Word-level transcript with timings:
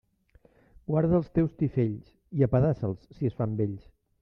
Guarda 0.87 1.15
els 1.17 1.29
teus 1.35 1.53
tifells, 1.59 2.09
i 2.41 2.47
apedaça'ls 2.49 3.07
si 3.19 3.31
es 3.33 3.39
fan 3.43 3.57
vells. 3.63 3.89